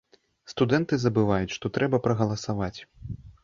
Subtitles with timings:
[0.53, 2.77] Студэнты забываюць, што трэба прагаласаваць.